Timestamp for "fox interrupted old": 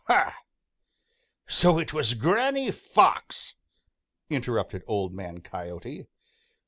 2.71-5.13